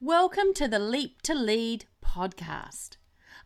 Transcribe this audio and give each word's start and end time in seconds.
Welcome 0.00 0.54
to 0.54 0.66
the 0.66 0.78
Leap 0.78 1.20
to 1.22 1.34
Lead 1.34 1.84
podcast. 2.02 2.96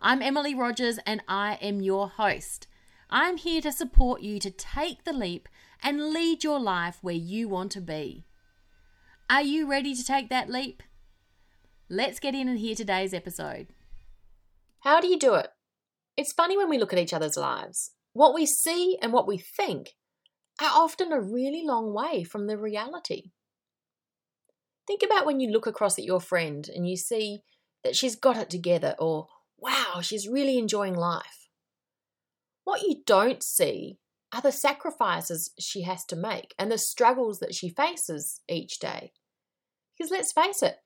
I'm 0.00 0.22
Emily 0.22 0.54
Rogers 0.54 1.00
and 1.06 1.22
I 1.26 1.54
am 1.60 1.80
your 1.80 2.08
host. 2.08 2.68
I'm 3.10 3.36
here 3.36 3.60
to 3.62 3.72
support 3.72 4.22
you 4.22 4.38
to 4.38 4.50
take 4.50 5.02
the 5.02 5.12
leap 5.12 5.48
and 5.82 6.10
lead 6.12 6.44
your 6.44 6.60
life 6.60 6.98
where 7.02 7.14
you 7.14 7.48
want 7.48 7.72
to 7.72 7.80
be. 7.80 8.26
Are 9.28 9.42
you 9.42 9.68
ready 9.68 9.94
to 9.94 10.04
take 10.04 10.28
that 10.28 10.48
leap? 10.48 10.84
Let's 11.88 12.20
get 12.20 12.36
in 12.36 12.48
and 12.48 12.60
hear 12.60 12.76
today's 12.76 13.12
episode. 13.12 13.66
How 14.80 15.00
do 15.00 15.08
you 15.08 15.18
do 15.18 15.34
it? 15.34 15.48
It's 16.16 16.32
funny 16.32 16.56
when 16.56 16.68
we 16.68 16.78
look 16.78 16.92
at 16.92 16.98
each 17.00 17.12
other's 17.12 17.36
lives. 17.36 17.90
What 18.12 18.34
we 18.34 18.46
see 18.46 18.98
and 19.02 19.12
what 19.12 19.26
we 19.26 19.38
think 19.38 19.94
are 20.60 20.70
often 20.72 21.12
a 21.12 21.20
really 21.20 21.64
long 21.64 21.92
way 21.92 22.24
from 22.24 22.46
the 22.46 22.56
reality. 22.56 23.30
Think 24.86 25.02
about 25.02 25.26
when 25.26 25.40
you 25.40 25.50
look 25.50 25.66
across 25.66 25.98
at 25.98 26.04
your 26.04 26.20
friend 26.20 26.68
and 26.74 26.88
you 26.88 26.96
see 26.96 27.40
that 27.82 27.96
she's 27.96 28.16
got 28.16 28.36
it 28.36 28.50
together, 28.50 28.94
or 28.98 29.28
wow, 29.58 30.00
she's 30.02 30.28
really 30.28 30.58
enjoying 30.58 30.94
life. 30.94 31.48
What 32.64 32.82
you 32.82 33.02
don't 33.06 33.42
see 33.42 33.98
are 34.32 34.40
the 34.40 34.52
sacrifices 34.52 35.52
she 35.58 35.82
has 35.82 36.04
to 36.06 36.16
make 36.16 36.54
and 36.58 36.70
the 36.70 36.78
struggles 36.78 37.38
that 37.40 37.54
she 37.54 37.68
faces 37.68 38.40
each 38.48 38.78
day. 38.78 39.12
Because 39.96 40.10
let's 40.10 40.32
face 40.32 40.62
it, 40.62 40.76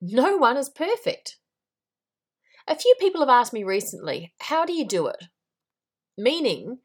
no 0.00 0.36
one 0.36 0.56
is 0.56 0.68
perfect. 0.68 1.36
A 2.66 2.76
few 2.76 2.94
people 3.00 3.20
have 3.20 3.28
asked 3.28 3.52
me 3.52 3.64
recently, 3.64 4.32
how 4.38 4.64
do 4.64 4.72
you 4.72 4.86
do 4.86 5.08
it? 5.08 5.24
Meaning, 6.16 6.78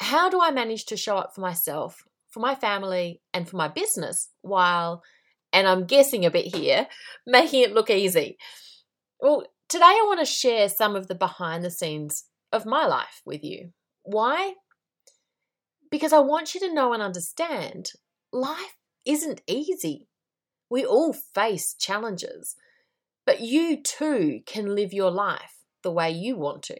how 0.00 0.28
do 0.28 0.40
I 0.40 0.50
manage 0.50 0.86
to 0.86 0.96
show 0.96 1.16
up 1.16 1.34
for 1.34 1.40
myself, 1.40 2.04
for 2.28 2.40
my 2.40 2.54
family, 2.54 3.20
and 3.32 3.48
for 3.48 3.56
my 3.56 3.68
business 3.68 4.28
while, 4.42 5.02
and 5.52 5.66
I'm 5.66 5.86
guessing 5.86 6.24
a 6.24 6.30
bit 6.30 6.54
here, 6.54 6.86
making 7.26 7.62
it 7.62 7.72
look 7.72 7.90
easy? 7.90 8.36
Well, 9.20 9.44
today 9.68 9.84
I 9.84 10.04
want 10.06 10.20
to 10.20 10.26
share 10.26 10.68
some 10.68 10.96
of 10.96 11.08
the 11.08 11.14
behind 11.14 11.64
the 11.64 11.70
scenes 11.70 12.24
of 12.52 12.66
my 12.66 12.86
life 12.86 13.22
with 13.24 13.42
you. 13.42 13.70
Why? 14.02 14.54
Because 15.90 16.12
I 16.12 16.18
want 16.18 16.54
you 16.54 16.60
to 16.60 16.74
know 16.74 16.92
and 16.92 17.02
understand 17.02 17.92
life 18.32 18.76
isn't 19.04 19.42
easy. 19.46 20.08
We 20.68 20.84
all 20.84 21.12
face 21.12 21.74
challenges, 21.78 22.56
but 23.24 23.40
you 23.40 23.82
too 23.82 24.40
can 24.46 24.74
live 24.74 24.92
your 24.92 25.10
life 25.10 25.54
the 25.82 25.92
way 25.92 26.10
you 26.10 26.36
want 26.36 26.64
to. 26.64 26.76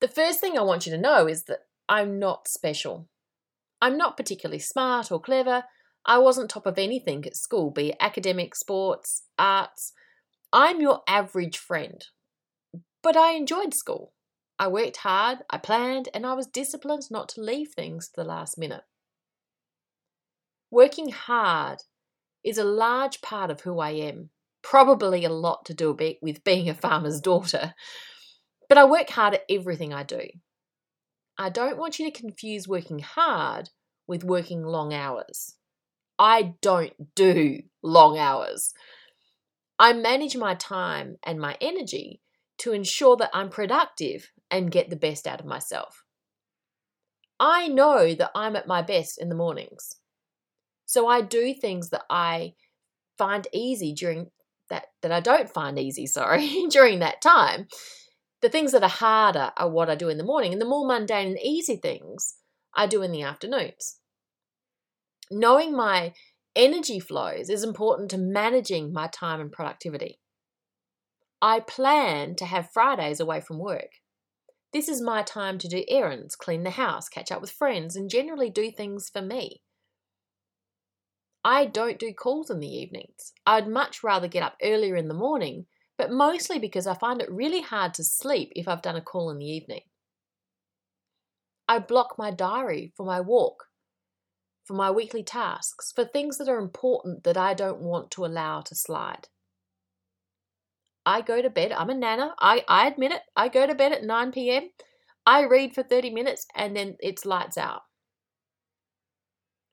The 0.00 0.08
first 0.08 0.40
thing 0.40 0.56
I 0.56 0.62
want 0.62 0.86
you 0.86 0.92
to 0.92 0.98
know 0.98 1.26
is 1.26 1.44
that 1.44 1.60
I'm 1.88 2.18
not 2.18 2.48
special. 2.48 3.08
I'm 3.80 3.96
not 3.96 4.16
particularly 4.16 4.60
smart 4.60 5.10
or 5.10 5.20
clever. 5.20 5.64
I 6.04 6.18
wasn't 6.18 6.50
top 6.50 6.66
of 6.66 6.78
anything 6.78 7.24
at 7.26 7.36
school, 7.36 7.70
be 7.70 7.90
it 7.90 7.96
academic, 8.00 8.54
sports, 8.54 9.24
arts. 9.38 9.92
I'm 10.52 10.80
your 10.80 11.02
average 11.08 11.58
friend. 11.58 12.04
But 13.02 13.16
I 13.16 13.32
enjoyed 13.32 13.74
school. 13.74 14.12
I 14.58 14.68
worked 14.68 14.98
hard, 14.98 15.38
I 15.50 15.58
planned, 15.58 16.08
and 16.12 16.26
I 16.26 16.34
was 16.34 16.46
disciplined 16.46 17.04
not 17.10 17.28
to 17.30 17.40
leave 17.40 17.68
things 17.74 18.08
to 18.08 18.14
the 18.16 18.28
last 18.28 18.58
minute. 18.58 18.82
Working 20.70 21.10
hard 21.10 21.78
is 22.44 22.58
a 22.58 22.64
large 22.64 23.20
part 23.20 23.50
of 23.50 23.60
who 23.60 23.78
I 23.78 23.90
am, 23.90 24.30
probably 24.62 25.24
a 25.24 25.30
lot 25.30 25.64
to 25.66 25.74
do 25.74 25.96
with 26.20 26.44
being 26.44 26.68
a 26.68 26.74
farmer's 26.74 27.20
daughter. 27.20 27.74
But 28.68 28.78
I 28.78 28.84
work 28.84 29.10
hard 29.10 29.34
at 29.34 29.44
everything 29.48 29.92
I 29.92 30.02
do. 30.02 30.28
I 31.38 31.50
don't 31.50 31.78
want 31.78 31.98
you 31.98 32.10
to 32.10 32.18
confuse 32.18 32.66
working 32.68 32.98
hard 32.98 33.70
with 34.06 34.24
working 34.24 34.62
long 34.64 34.92
hours. 34.92 35.54
I 36.18 36.54
don't 36.60 37.14
do 37.14 37.62
long 37.82 38.18
hours. 38.18 38.72
I 39.78 39.92
manage 39.92 40.36
my 40.36 40.54
time 40.54 41.16
and 41.22 41.40
my 41.40 41.56
energy 41.60 42.20
to 42.58 42.72
ensure 42.72 43.16
that 43.16 43.30
I'm 43.32 43.50
productive 43.50 44.32
and 44.50 44.70
get 44.70 44.90
the 44.90 44.96
best 44.96 45.26
out 45.26 45.40
of 45.40 45.46
myself. 45.46 46.02
I 47.38 47.68
know 47.68 48.14
that 48.14 48.32
I'm 48.34 48.56
at 48.56 48.66
my 48.66 48.82
best 48.82 49.20
in 49.20 49.28
the 49.28 49.36
mornings. 49.36 49.96
So 50.86 51.06
I 51.06 51.20
do 51.20 51.54
things 51.54 51.90
that 51.90 52.04
I 52.10 52.54
find 53.16 53.46
easy 53.52 53.92
during 53.92 54.30
that 54.70 54.86
that 55.02 55.12
I 55.12 55.20
don't 55.20 55.48
find 55.48 55.78
easy, 55.78 56.06
sorry, 56.06 56.66
during 56.70 56.98
that 56.98 57.22
time. 57.22 57.68
The 58.40 58.48
things 58.48 58.72
that 58.72 58.82
are 58.82 58.88
harder 58.88 59.52
are 59.56 59.68
what 59.68 59.90
I 59.90 59.94
do 59.94 60.08
in 60.08 60.18
the 60.18 60.24
morning, 60.24 60.52
and 60.52 60.60
the 60.60 60.66
more 60.66 60.86
mundane 60.86 61.28
and 61.28 61.38
easy 61.42 61.76
things 61.76 62.36
I 62.74 62.86
do 62.86 63.02
in 63.02 63.10
the 63.10 63.22
afternoons. 63.22 63.98
Knowing 65.30 65.76
my 65.76 66.12
energy 66.54 67.00
flows 67.00 67.50
is 67.50 67.64
important 67.64 68.10
to 68.10 68.18
managing 68.18 68.92
my 68.92 69.08
time 69.08 69.40
and 69.40 69.52
productivity. 69.52 70.18
I 71.40 71.60
plan 71.60 72.34
to 72.36 72.44
have 72.46 72.70
Fridays 72.72 73.20
away 73.20 73.40
from 73.40 73.58
work. 73.58 73.90
This 74.72 74.88
is 74.88 75.00
my 75.00 75.22
time 75.22 75.58
to 75.58 75.68
do 75.68 75.84
errands, 75.88 76.36
clean 76.36 76.62
the 76.62 76.70
house, 76.70 77.08
catch 77.08 77.32
up 77.32 77.40
with 77.40 77.50
friends, 77.50 77.96
and 77.96 78.10
generally 78.10 78.50
do 78.50 78.70
things 78.70 79.08
for 79.08 79.22
me. 79.22 79.62
I 81.44 81.66
don't 81.66 81.98
do 81.98 82.12
calls 82.12 82.50
in 82.50 82.60
the 82.60 82.68
evenings. 82.68 83.32
I'd 83.46 83.68
much 83.68 84.02
rather 84.02 84.28
get 84.28 84.42
up 84.42 84.56
earlier 84.62 84.96
in 84.96 85.08
the 85.08 85.14
morning, 85.14 85.66
but 85.98 86.12
mostly 86.12 86.60
because 86.60 86.86
I 86.86 86.94
find 86.94 87.20
it 87.20 87.30
really 87.30 87.60
hard 87.60 87.92
to 87.94 88.04
sleep 88.04 88.52
if 88.54 88.68
I've 88.68 88.82
done 88.82 88.96
a 88.96 89.02
call 89.02 89.30
in 89.30 89.38
the 89.38 89.46
evening. 89.46 89.82
I 91.68 91.80
block 91.80 92.14
my 92.16 92.30
diary 92.30 92.92
for 92.96 93.04
my 93.04 93.20
walk, 93.20 93.64
for 94.64 94.74
my 94.74 94.90
weekly 94.90 95.24
tasks, 95.24 95.92
for 95.94 96.04
things 96.04 96.38
that 96.38 96.48
are 96.48 96.58
important 96.58 97.24
that 97.24 97.36
I 97.36 97.52
don't 97.52 97.80
want 97.80 98.12
to 98.12 98.24
allow 98.24 98.62
to 98.62 98.74
slide. 98.74 99.26
I 101.04 101.20
go 101.20 101.42
to 101.42 101.50
bed, 101.50 101.72
I'm 101.72 101.90
a 101.90 101.94
nana, 101.94 102.34
I, 102.38 102.64
I 102.68 102.86
admit 102.86 103.12
it, 103.12 103.22
I 103.34 103.48
go 103.48 103.66
to 103.66 103.74
bed 103.74 103.92
at 103.92 104.04
9 104.04 104.32
pm, 104.32 104.70
I 105.26 105.44
read 105.44 105.74
for 105.74 105.82
30 105.82 106.10
minutes, 106.10 106.46
and 106.54 106.76
then 106.76 106.96
it's 107.00 107.26
lights 107.26 107.58
out. 107.58 107.82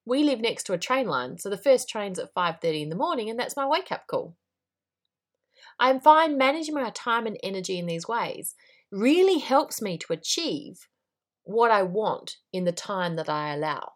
We 0.06 0.24
live 0.24 0.40
next 0.40 0.64
to 0.64 0.74
a 0.74 0.78
train 0.78 1.08
line, 1.08 1.38
so 1.38 1.50
the 1.50 1.58
first 1.58 1.88
train's 1.88 2.20
at 2.20 2.34
5:30 2.34 2.84
in 2.84 2.90
the 2.90 2.96
morning 2.96 3.30
and 3.30 3.40
that's 3.40 3.58
my 3.58 3.66
wake-up 3.66 4.08
call. 4.08 4.36
I'm 5.80 6.00
fine 6.00 6.38
managing 6.38 6.76
my 6.76 6.90
time 6.92 7.26
and 7.26 7.38
energy 7.44 7.78
in 7.78 7.86
these 7.86 8.08
ways 8.08 8.56
really 8.92 9.40
helps 9.40 9.82
me 9.82 9.98
to 9.98 10.14
achieve 10.14 10.88
what 11.44 11.72
I 11.72 11.84
want 11.84 12.38
in 12.52 12.64
the 12.66 12.72
time 12.72 13.16
that 13.16 13.30
I 13.30 13.54
allow. 13.54 13.94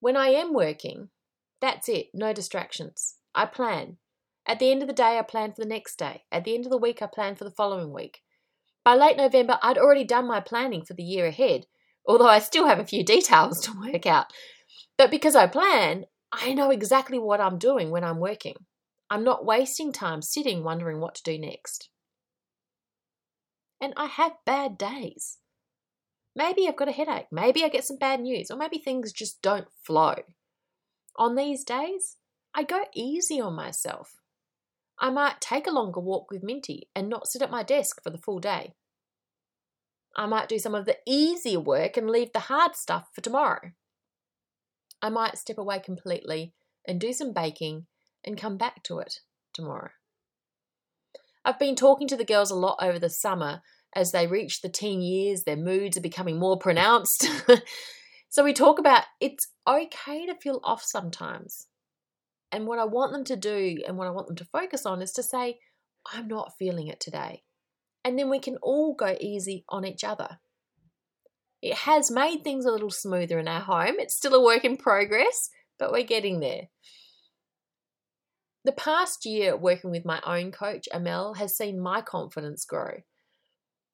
When 0.00 0.16
I 0.16 0.28
am 0.28 0.54
working, 0.54 1.08
that's 1.60 1.88
it, 1.88 2.06
no 2.14 2.32
distractions. 2.32 3.16
I 3.34 3.46
plan. 3.46 3.96
At 4.46 4.60
the 4.60 4.70
end 4.70 4.82
of 4.82 4.88
the 4.88 4.94
day, 4.94 5.18
I 5.18 5.22
plan 5.22 5.52
for 5.52 5.60
the 5.60 5.68
next 5.68 5.98
day. 5.98 6.22
At 6.32 6.44
the 6.44 6.54
end 6.54 6.64
of 6.64 6.70
the 6.70 6.78
week, 6.78 7.02
I 7.02 7.06
plan 7.06 7.34
for 7.34 7.44
the 7.44 7.50
following 7.50 7.92
week. 7.92 8.22
By 8.84 8.94
late 8.94 9.16
November, 9.16 9.58
I'd 9.62 9.76
already 9.76 10.04
done 10.04 10.26
my 10.26 10.40
planning 10.40 10.84
for 10.84 10.94
the 10.94 11.02
year 11.02 11.26
ahead, 11.26 11.66
although 12.06 12.28
I 12.28 12.38
still 12.38 12.66
have 12.66 12.78
a 12.78 12.86
few 12.86 13.04
details 13.14 13.60
to 13.62 13.72
work 13.78 14.06
out. 14.06 14.32
But 14.96 15.10
because 15.10 15.36
I 15.36 15.46
plan, 15.46 16.06
I 16.32 16.54
know 16.54 16.70
exactly 16.70 17.18
what 17.18 17.40
I'm 17.40 17.58
doing 17.58 17.90
when 17.90 18.04
I'm 18.04 18.20
working. 18.20 18.54
I'm 19.10 19.24
not 19.24 19.44
wasting 19.44 19.92
time 19.92 20.22
sitting 20.22 20.62
wondering 20.62 21.00
what 21.00 21.14
to 21.16 21.22
do 21.22 21.38
next. 21.38 21.88
And 23.80 23.94
I 23.96 24.06
have 24.06 24.32
bad 24.44 24.76
days. 24.76 25.38
Maybe 26.36 26.68
I've 26.68 26.76
got 26.76 26.88
a 26.88 26.92
headache, 26.92 27.26
maybe 27.32 27.64
I 27.64 27.68
get 27.68 27.84
some 27.84 27.96
bad 27.96 28.20
news, 28.20 28.50
or 28.50 28.56
maybe 28.56 28.78
things 28.78 29.12
just 29.12 29.42
don't 29.42 29.66
flow. 29.84 30.14
On 31.16 31.34
these 31.34 31.64
days, 31.64 32.16
I 32.54 32.62
go 32.62 32.84
easy 32.94 33.40
on 33.40 33.54
myself. 33.54 34.16
I 35.00 35.10
might 35.10 35.40
take 35.40 35.66
a 35.66 35.72
longer 35.72 36.00
walk 36.00 36.30
with 36.30 36.44
Minty 36.44 36.88
and 36.94 37.08
not 37.08 37.26
sit 37.26 37.42
at 37.42 37.50
my 37.50 37.62
desk 37.62 38.02
for 38.02 38.10
the 38.10 38.18
full 38.18 38.38
day. 38.38 38.74
I 40.16 40.26
might 40.26 40.48
do 40.48 40.58
some 40.58 40.74
of 40.74 40.84
the 40.84 40.98
easier 41.06 41.60
work 41.60 41.96
and 41.96 42.10
leave 42.10 42.32
the 42.32 42.40
hard 42.40 42.76
stuff 42.76 43.08
for 43.12 43.20
tomorrow. 43.20 43.72
I 45.02 45.08
might 45.08 45.38
step 45.38 45.58
away 45.58 45.80
completely 45.80 46.54
and 46.86 47.00
do 47.00 47.12
some 47.12 47.32
baking 47.32 47.86
and 48.24 48.38
come 48.38 48.56
back 48.56 48.82
to 48.84 48.98
it 48.98 49.20
tomorrow. 49.52 49.90
I've 51.44 51.58
been 51.58 51.76
talking 51.76 52.08
to 52.08 52.16
the 52.16 52.24
girls 52.24 52.50
a 52.50 52.56
lot 52.56 52.78
over 52.80 52.98
the 52.98 53.10
summer 53.10 53.62
as 53.94 54.12
they 54.12 54.26
reach 54.26 54.60
the 54.60 54.68
teen 54.68 55.00
years, 55.00 55.44
their 55.44 55.56
moods 55.56 55.96
are 55.96 56.02
becoming 56.02 56.38
more 56.38 56.58
pronounced. 56.58 57.26
so 58.28 58.44
we 58.44 58.52
talk 58.52 58.78
about 58.78 59.04
it's 59.20 59.48
okay 59.66 60.26
to 60.26 60.34
feel 60.34 60.60
off 60.62 60.82
sometimes. 60.82 61.66
And 62.52 62.66
what 62.66 62.78
I 62.78 62.84
want 62.84 63.12
them 63.12 63.24
to 63.24 63.36
do 63.36 63.78
and 63.86 63.96
what 63.96 64.06
I 64.06 64.10
want 64.10 64.26
them 64.26 64.36
to 64.36 64.44
focus 64.44 64.84
on 64.84 65.00
is 65.00 65.12
to 65.12 65.22
say, 65.22 65.58
I'm 66.12 66.28
not 66.28 66.52
feeling 66.58 66.86
it 66.88 67.00
today 67.00 67.42
and 68.08 68.18
then 68.18 68.30
we 68.30 68.38
can 68.38 68.56
all 68.62 68.94
go 68.94 69.16
easy 69.20 69.64
on 69.68 69.84
each 69.84 70.04
other. 70.04 70.38
It 71.60 71.74
has 71.74 72.10
made 72.10 72.42
things 72.42 72.64
a 72.64 72.70
little 72.70 72.90
smoother 72.90 73.38
in 73.38 73.48
our 73.48 73.60
home. 73.60 73.96
It's 73.98 74.16
still 74.16 74.34
a 74.34 74.42
work 74.42 74.64
in 74.64 74.76
progress, 74.76 75.50
but 75.78 75.92
we're 75.92 76.04
getting 76.04 76.40
there. 76.40 76.68
The 78.64 78.72
past 78.72 79.24
year 79.24 79.56
working 79.56 79.90
with 79.90 80.04
my 80.04 80.20
own 80.26 80.52
coach, 80.52 80.88
Amel, 80.92 81.34
has 81.34 81.56
seen 81.56 81.80
my 81.80 82.00
confidence 82.00 82.64
grow. 82.64 83.02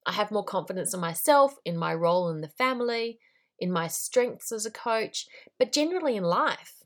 I 0.07 0.13
have 0.13 0.31
more 0.31 0.45
confidence 0.45 0.93
in 0.95 1.01
myself, 1.01 1.55
in 1.65 1.77
my 1.77 1.95
role 1.95 2.29
in 2.31 2.41
the 2.41 2.49
family, 2.49 3.19
in 3.59 3.71
my 3.71 3.89
strengths 3.89 4.53
as 4.53 4.67
a 4.67 4.71
coach, 4.71 5.27
but 5.59 5.73
generally 5.73 6.17
in 6.17 6.25
life. 6.25 6.83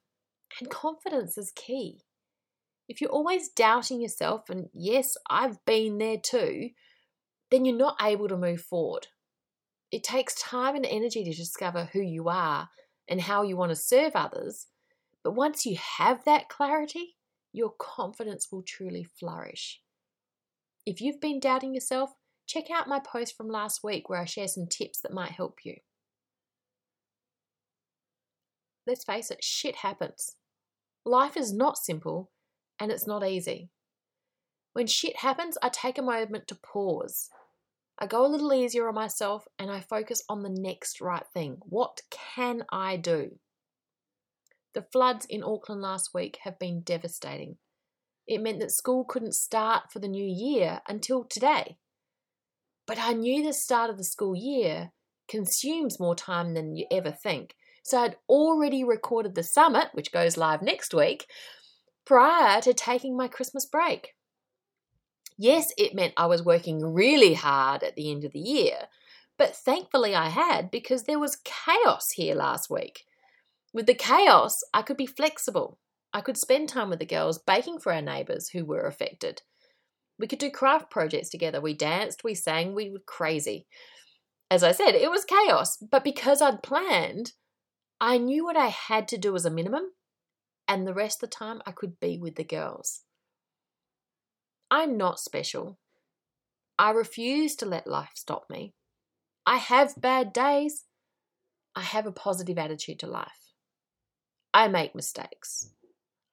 And 0.61 0.71
confidence 0.71 1.39
is 1.39 1.53
key. 1.55 2.03
If 2.89 3.01
you're 3.01 3.11
always 3.11 3.49
doubting 3.49 4.01
yourself, 4.01 4.49
and 4.49 4.69
yes, 4.73 5.17
I've 5.29 5.65
been 5.65 5.99
there 5.99 6.17
too, 6.17 6.71
then 7.51 7.65
you're 7.65 7.77
not 7.77 7.97
able 8.03 8.29
to 8.29 8.37
move 8.37 8.61
forward. 8.61 9.09
It 9.91 10.03
takes 10.03 10.41
time 10.41 10.75
and 10.75 10.87
energy 10.87 11.25
to 11.25 11.33
discover 11.33 11.91
who 11.93 12.01
you 12.01 12.29
are 12.29 12.69
and 13.09 13.21
how 13.21 13.43
you 13.43 13.57
want 13.57 13.71
to 13.71 13.77
serve 13.77 14.13
others. 14.15 14.67
But 15.25 15.33
once 15.33 15.67
you 15.67 15.77
have 15.77 16.25
that 16.25 16.49
clarity, 16.49 17.17
your 17.53 17.73
confidence 17.79 18.49
will 18.51 18.63
truly 18.63 19.05
flourish. 19.05 19.81
If 20.87 21.01
you've 21.01 21.21
been 21.21 21.41
doubting 21.41 21.75
yourself, 21.75 22.15
check 22.47 22.71
out 22.71 22.89
my 22.89 23.01
post 23.01 23.37
from 23.37 23.49
last 23.49 23.85
week 23.85 24.09
where 24.09 24.21
I 24.21 24.25
share 24.25 24.49
some 24.49 24.67
tips 24.67 25.01
that 25.01 25.13
might 25.13 25.33
help 25.33 25.65
you. 25.65 25.77
Let's 28.87 29.05
face 29.05 29.31
it, 29.31 29.45
shit 29.45 29.77
happens. 29.77 30.37
Life 31.05 31.37
is 31.37 31.53
not 31.53 31.77
simple 31.77 32.31
and 32.81 32.91
it's 32.91 33.07
not 33.07 33.27
easy. 33.27 33.71
When 34.73 34.87
shit 34.87 35.17
happens, 35.17 35.59
I 35.63 35.69
take 35.69 35.99
a 35.99 36.03
moment 36.03 36.49
to 36.49 36.55
pause. 36.55 37.29
I 37.99 38.07
go 38.07 38.25
a 38.25 38.29
little 38.29 38.53
easier 38.53 38.89
on 38.89 38.95
myself 38.95 39.47
and 39.59 39.71
I 39.71 39.81
focus 39.81 40.23
on 40.29 40.43
the 40.43 40.49
next 40.49 41.01
right 41.01 41.27
thing. 41.35 41.59
What 41.63 42.01
can 42.11 42.65
I 42.71 42.97
do? 42.97 43.39
The 44.75 44.87
floods 44.93 45.27
in 45.29 45.43
Auckland 45.43 45.83
last 45.83 46.11
week 46.15 46.39
have 46.43 46.59
been 46.59 46.83
devastating. 46.83 47.57
It 48.27 48.43
meant 48.43 48.61
that 48.61 48.71
school 48.71 49.05
couldn't 49.05 49.35
start 49.35 49.91
for 49.91 49.99
the 49.99 50.09
new 50.09 50.27
year 50.27 50.81
until 50.89 51.25
today. 51.25 51.79
But 52.87 52.99
I 52.99 53.13
knew 53.13 53.43
the 53.43 53.53
start 53.53 53.91
of 53.91 53.99
the 53.99 54.05
school 54.05 54.37
year 54.37 54.93
consumes 55.29 56.01
more 56.01 56.15
time 56.15 56.55
than 56.55 56.77
you 56.77 56.87
ever 56.91 57.11
think. 57.11 57.55
So 57.83 57.99
I'd 57.99 58.17
already 58.29 58.85
recorded 58.85 59.35
the 59.35 59.43
summit, 59.43 59.89
which 59.93 60.13
goes 60.13 60.37
live 60.37 60.63
next 60.63 60.93
week, 60.93 61.27
prior 62.05 62.61
to 62.63 62.75
taking 62.75 63.17
my 63.17 63.29
Christmas 63.29 63.65
break. 63.65 64.15
Yes, 65.39 65.73
it 65.79 65.95
meant 65.95 66.15
I 66.17 66.27
was 66.27 66.45
working 66.45 66.85
really 66.85 67.35
hard 67.35 67.83
at 67.83 67.95
the 67.95 68.11
end 68.11 68.25
of 68.25 68.33
the 68.33 68.41
year, 68.41 68.89
but 69.39 69.55
thankfully 69.55 70.15
I 70.15 70.29
had 70.29 70.71
because 70.71 71.05
there 71.05 71.21
was 71.21 71.41
chaos 71.45 72.11
here 72.15 72.35
last 72.35 72.69
week. 72.69 73.05
With 73.73 73.87
the 73.87 73.95
chaos, 73.95 74.55
I 74.73 74.83
could 74.83 74.97
be 74.97 75.07
flexible. 75.07 75.79
I 76.13 76.21
could 76.21 76.39
spend 76.39 76.69
time 76.69 76.91
with 76.91 76.99
the 76.99 77.07
girls 77.07 77.39
baking 77.39 77.81
for 77.81 77.93
our 77.93 78.01
neighbours 78.01 78.49
who 78.49 78.65
were 78.65 78.87
affected. 78.87 79.43
We 80.19 80.27
could 80.27 80.39
do 80.39 80.51
craft 80.51 80.91
projects 80.91 81.29
together. 81.29 81.61
We 81.61 81.75
danced, 81.75 82.25
we 82.25 82.35
sang, 82.35 82.75
we 82.75 82.91
were 82.91 83.03
crazy. 83.07 83.67
As 84.51 84.63
I 84.63 84.73
said, 84.73 84.95
it 84.95 85.11
was 85.11 85.25
chaos, 85.25 85.77
but 85.77 86.03
because 86.03 86.41
I'd 86.41 86.63
planned, 86.63 87.33
I 88.01 88.17
knew 88.17 88.45
what 88.45 88.57
I 88.57 88.69
had 88.69 89.07
to 89.09 89.19
do 89.19 89.35
as 89.37 89.45
a 89.45 89.51
minimum 89.51 89.93
and 90.67 90.87
the 90.87 90.95
rest 90.95 91.23
of 91.23 91.31
the 91.31 91.37
time 91.37 91.61
I 91.67 91.73
could 91.73 92.01
be 92.01 92.19
with 92.19 92.37
the 92.37 92.45
girls. 92.45 93.03
I'm 94.71 94.97
not 94.97 95.19
special. 95.19 95.79
I 96.79 96.91
refuse 96.91 97.55
to 97.57 97.67
let 97.67 97.87
life 97.87 98.13
stop 98.15 98.45
me. 98.49 98.75
I 99.47 99.57
have 99.57 100.01
bad 100.01 100.33
days. 100.33 100.85
I 101.75 101.83
have 101.83 102.07
a 102.07 102.13
positive 102.13 102.59
attitude 102.59 102.99
to 103.01 103.07
life. 103.07 103.48
I 104.53 104.69
make 104.69 104.95
mistakes. 104.95 105.71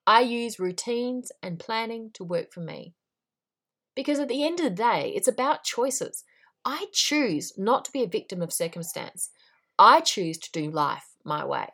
I 0.08 0.22
use 0.22 0.60
routines 0.60 1.32
and 1.42 1.60
planning 1.60 2.12
to 2.14 2.24
work 2.24 2.52
for 2.54 2.62
me. 2.62 2.94
Because 3.96 4.20
at 4.20 4.28
the 4.28 4.44
end 4.44 4.60
of 4.60 4.66
the 4.66 4.70
day, 4.70 5.14
it's 5.16 5.28
about 5.28 5.64
choices. 5.64 6.24
I 6.64 6.88
choose 6.94 7.54
not 7.58 7.86
to 7.86 7.92
be 7.92 8.04
a 8.04 8.08
victim 8.08 8.42
of 8.42 8.54
circumstance. 8.54 9.30
I 9.78 10.02
choose 10.02 10.38
to 10.40 10.52
do 10.52 10.70
life 10.70 11.06
my 11.24 11.46
way. 11.46 11.68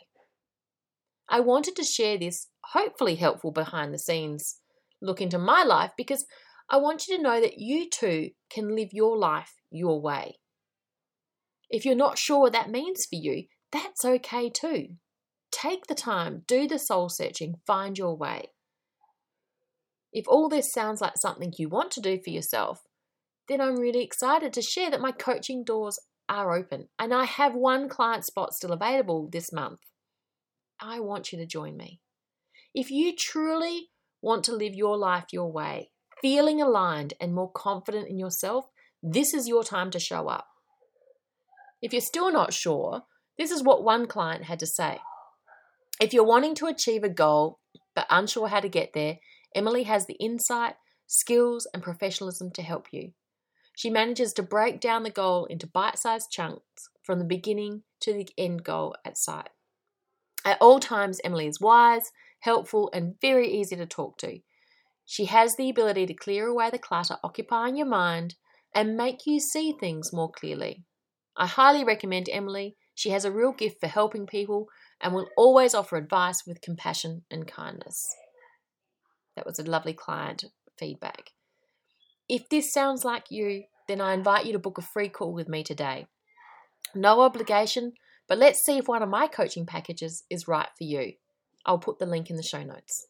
I 1.30 1.40
wanted 1.40 1.76
to 1.78 1.84
share 1.84 2.18
this 2.18 2.48
hopefully 2.74 3.16
helpful 3.16 3.52
behind 3.52 3.94
the 3.94 4.00
scenes 4.00 4.58
look 5.02 5.22
into 5.22 5.38
my 5.38 5.64
life 5.64 5.92
because 5.98 6.26
I 6.70 6.78
want 6.78 7.08
you 7.08 7.18
to 7.18 7.24
know 7.24 7.42
that 7.42 7.58
you 7.58 7.90
too 7.90 8.32
can 8.50 8.76
live 8.76 8.90
your 8.92 9.18
life 9.18 9.56
your 9.72 10.02
way. 10.02 10.38
If 11.70 11.86
you're 11.86 11.96
not 11.96 12.18
sure 12.18 12.40
what 12.40 12.54
that 12.54 12.70
means 12.70 13.06
for 13.06 13.16
you, 13.16 13.46
that's 13.72 14.06
okay 14.06 14.50
too. 14.50 14.98
Take 15.52 15.88
the 15.88 15.96
time, 15.96 16.44
do 16.48 16.68
the 16.68 16.80
soul 16.80 17.10
searching, 17.10 17.56
find 17.68 17.98
your 17.98 18.16
way. 18.16 18.52
If 20.14 20.28
all 20.28 20.50
this 20.50 20.72
sounds 20.72 21.02
like 21.02 21.14
something 21.18 21.54
you 21.58 21.70
want 21.70 21.92
to 21.92 22.02
do 22.02 22.20
for 22.24 22.30
yourself, 22.30 22.82
then 23.48 23.62
I'm 23.62 23.80
really 23.80 24.04
excited 24.04 24.54
to 24.54 24.62
share 24.62 24.90
that 24.92 25.02
my 25.02 25.12
coaching 25.12 25.64
doors 25.64 26.00
are 26.30 26.56
open 26.56 26.88
and 26.98 27.14
I 27.14 27.26
have 27.26 27.54
one 27.54 27.90
client 27.90 28.26
spot 28.26 28.54
still 28.54 28.72
available 28.72 29.30
this 29.32 29.52
month. 29.52 29.80
I 30.80 31.00
want 31.00 31.32
you 31.32 31.38
to 31.38 31.46
join 31.46 31.78
me. 31.78 32.00
If 32.74 32.90
you 32.90 33.14
truly 33.18 33.90
want 34.22 34.44
to 34.46 34.56
live 34.56 34.74
your 34.74 34.98
life 34.98 35.26
your 35.32 35.52
way, 35.52 35.90
feeling 36.22 36.62
aligned 36.62 37.14
and 37.20 37.34
more 37.34 37.52
confident 37.52 38.08
in 38.08 38.18
yourself, 38.18 38.66
this 39.04 39.34
is 39.34 39.48
your 39.48 39.64
time 39.64 39.92
to 39.92 40.00
show 40.00 40.28
up. 40.28 40.48
If 41.82 41.92
you're 41.92 42.02
still 42.02 42.32
not 42.32 42.54
sure, 42.54 43.04
this 43.38 43.52
is 43.52 43.64
what 43.64 43.84
one 43.84 44.06
client 44.06 44.46
had 44.46 44.60
to 44.60 44.68
say. 44.68 45.00
If 46.02 46.16
you're 46.16 46.26
wanting 46.26 46.56
to 46.56 46.66
achieve 46.66 47.04
a 47.04 47.10
goal 47.10 47.60
but 47.96 48.08
unsure 48.10 48.48
how 48.48 48.60
to 48.60 48.68
get 48.68 48.94
there, 48.94 49.20
Emily 49.54 49.84
has 49.84 50.08
the 50.08 50.16
insight, 50.16 50.74
skills, 51.06 51.68
and 51.76 51.84
professionalism 51.84 52.50
to 52.56 52.64
help 52.64 52.88
you. 52.92 53.12
She 53.78 53.92
manages 53.92 54.34
to 54.34 54.44
break 54.44 54.80
down 54.80 55.04
the 55.04 55.12
goal 55.12 55.46
into 55.46 55.68
bite 55.68 56.00
sized 56.00 56.32
chunks 56.32 56.90
from 57.04 57.20
the 57.20 57.26
beginning 57.26 57.84
to 58.00 58.14
the 58.14 58.28
end 58.36 58.64
goal 58.64 58.96
at 59.06 59.16
sight. 59.16 59.50
At 60.44 60.58
all 60.60 60.80
times, 60.80 61.22
Emily 61.24 61.46
is 61.46 61.62
wise, 61.62 62.12
helpful, 62.40 62.90
and 62.92 63.22
very 63.22 63.48
easy 63.52 63.76
to 63.76 63.86
talk 63.86 64.18
to. 64.20 64.40
She 65.06 65.26
has 65.26 65.56
the 65.56 65.70
ability 65.70 66.08
to 66.08 66.16
clear 66.16 66.48
away 66.48 66.72
the 66.72 66.80
clutter 66.80 67.18
occupying 67.24 67.78
your 67.78 67.86
mind 67.86 68.34
and 68.74 68.98
make 68.98 69.28
you 69.28 69.40
see 69.40 69.72
things 69.72 70.12
more 70.12 70.32
clearly. 70.32 70.84
I 71.38 71.46
highly 71.46 71.84
recommend 71.84 72.28
Emily. 72.32 72.76
She 72.96 73.12
has 73.12 73.24
a 73.24 73.32
real 73.32 73.52
gift 73.52 73.80
for 73.80 73.88
helping 73.88 74.26
people 74.26 74.68
and 75.02 75.14
will 75.14 75.30
always 75.36 75.74
offer 75.74 75.98
advice 75.98 76.44
with 76.46 76.62
compassion 76.62 77.24
and 77.32 77.48
kindness. 77.48 78.08
That 79.36 79.46
was 79.46 79.60
a 79.60 79.64
lovely 79.64 79.94
client 79.94 80.46
feedback. 80.78 81.32
If 82.30 82.50
this 82.50 82.72
sounds 82.72 83.04
like 83.04 83.26
you, 83.30 83.64
then 83.88 84.00
I 84.00 84.14
invite 84.14 84.46
you 84.46 84.54
to 84.54 84.60
book 84.60 84.78
a 84.78 84.82
free 84.82 85.10
call 85.10 85.34
with 85.34 85.50
me 85.50 85.64
today. 85.64 86.08
No 86.94 87.22
obligation, 87.22 87.94
but 88.28 88.38
let's 88.38 88.64
see 88.64 88.78
if 88.78 88.88
one 88.88 89.04
of 89.04 89.10
my 89.10 89.28
coaching 89.28 89.66
packages 89.66 90.24
is 90.30 90.48
right 90.48 90.70
for 90.78 90.84
you. 90.84 91.14
I'll 91.66 91.80
put 91.80 92.00
the 92.00 92.06
link 92.06 92.30
in 92.30 92.38
the 92.38 92.44
show 92.44 92.64
notes. 92.64 93.08